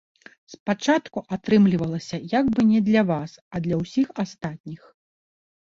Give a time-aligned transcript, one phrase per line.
[0.53, 4.81] Спачатку атрымлівалася як бы не для вас, а для ўсіх астатніх.